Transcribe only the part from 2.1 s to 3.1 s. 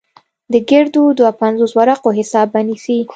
حساب به نيسې.